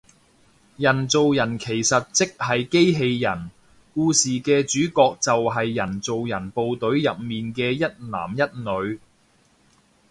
[0.77, 3.51] 人造人其實即係機械人，
[3.93, 8.41] 故事嘅主角就係人造人部隊入面嘅一男一
[8.89, 8.99] 女